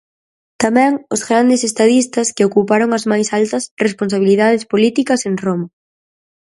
[0.63, 5.67] Tamén, os grandes estadistas que ocuparon as máis altas responsabilidades políticas en Roma.